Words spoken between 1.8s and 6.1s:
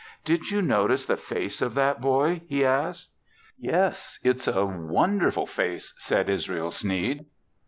boy?" he asked. "Yes, it's a wonderful face,"